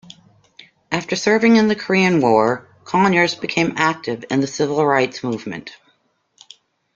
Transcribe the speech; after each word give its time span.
After 0.91 1.15
serving 1.15 1.57
in 1.57 1.67
the 1.67 1.75
Korean 1.75 2.21
War, 2.21 2.67
Conyers 2.85 3.35
became 3.35 3.73
active 3.77 4.25
in 4.31 4.39
the 4.41 4.47
civil 4.47 4.83
rights 4.83 5.23
movement. 5.23 5.77